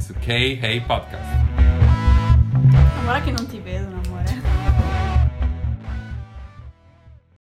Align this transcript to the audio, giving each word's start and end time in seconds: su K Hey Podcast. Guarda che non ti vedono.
su 0.00 0.12
K 0.14 0.28
Hey 0.28 0.80
Podcast. 0.80 1.24
Guarda 3.04 3.24
che 3.24 3.30
non 3.30 3.46
ti 3.46 3.58
vedono. 3.58 4.05